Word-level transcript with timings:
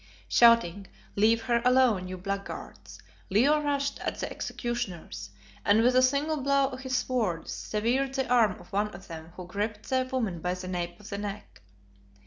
Shouting, 0.27 0.87
"Leave 1.15 1.43
her 1.43 1.61
alone, 1.63 2.07
you 2.07 2.17
blackguards," 2.17 3.03
Leo 3.29 3.61
rushed 3.61 3.99
at 3.99 4.17
the 4.17 4.31
executioners, 4.31 5.29
and 5.63 5.83
with 5.83 5.95
a 5.95 6.01
single 6.01 6.37
blow 6.41 6.69
of 6.69 6.79
his 6.79 6.97
sword 6.97 7.47
severed 7.47 8.15
the 8.15 8.27
arm 8.27 8.59
of 8.59 8.73
one 8.73 8.87
of 8.95 9.07
them 9.07 9.31
who 9.35 9.45
gripped 9.45 9.89
the 9.91 10.09
woman 10.11 10.39
by 10.39 10.55
the 10.55 10.67
nape 10.67 10.99
of 10.99 11.09
the 11.11 11.19
neck. 11.19 11.61